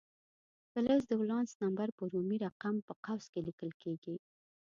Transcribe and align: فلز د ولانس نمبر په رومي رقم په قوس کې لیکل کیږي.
فلز 0.71 1.03
د 1.07 1.11
ولانس 1.21 1.51
نمبر 1.63 1.87
په 1.97 2.03
رومي 2.13 2.37
رقم 2.45 2.75
په 2.87 2.93
قوس 3.05 3.25
کې 3.33 3.39
لیکل 3.47 3.71
کیږي. 3.83 4.15